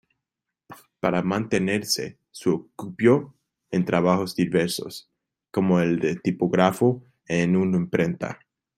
Para 0.99 1.21
mantenerse 1.21 2.17
se 2.31 2.49
ocupó 2.49 3.35
en 3.69 3.85
trabajos 3.85 4.35
diversos, 4.35 5.11
como 5.51 5.79
el 5.79 5.99
de 5.99 6.15
tipógrafo 6.15 7.03
en 7.27 7.55
una 7.55 7.77
imprenta. 7.77 8.39